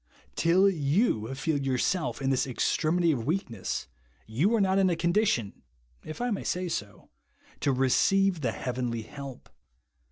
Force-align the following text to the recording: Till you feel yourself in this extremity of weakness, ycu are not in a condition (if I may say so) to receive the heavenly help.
Till 0.35 0.67
you 0.67 1.35
feel 1.35 1.59
yourself 1.59 2.23
in 2.23 2.31
this 2.31 2.47
extremity 2.47 3.11
of 3.11 3.27
weakness, 3.27 3.87
ycu 4.27 4.51
are 4.57 4.59
not 4.59 4.79
in 4.79 4.89
a 4.89 4.95
condition 4.95 5.61
(if 6.03 6.19
I 6.19 6.31
may 6.31 6.43
say 6.43 6.69
so) 6.69 7.11
to 7.59 7.71
receive 7.71 8.41
the 8.41 8.51
heavenly 8.51 9.03
help. 9.03 9.47